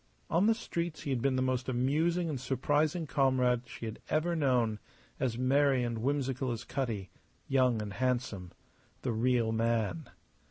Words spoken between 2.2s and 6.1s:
and surprising comrade she had ever known, as merry and